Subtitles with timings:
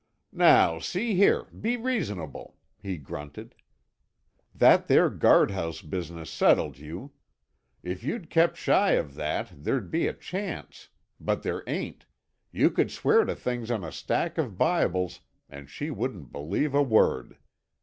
[0.33, 3.53] "Now, see here, be reasonable," he grunted.
[4.55, 7.11] "That there guardhouse business settled you.
[7.83, 10.89] If you'd kept shy of that, there'd be a chance.
[11.19, 12.07] But there ain't.
[12.51, 17.37] You could swear to things on a stack of Bibles—and she wouldn't believe a word.